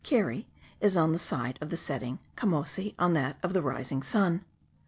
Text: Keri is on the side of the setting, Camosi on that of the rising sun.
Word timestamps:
Keri 0.03 0.47
is 0.79 0.97
on 0.97 1.11
the 1.11 1.19
side 1.19 1.59
of 1.61 1.69
the 1.69 1.77
setting, 1.77 2.17
Camosi 2.35 2.95
on 2.97 3.13
that 3.13 3.37
of 3.43 3.53
the 3.53 3.61
rising 3.61 4.01
sun. 4.01 4.43